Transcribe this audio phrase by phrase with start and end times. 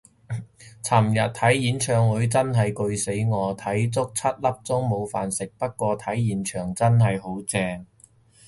[0.81, 7.85] 尋日睇演唱會真係攰死我，睇足七粒鐘冇飯食，不過睇現場真係好正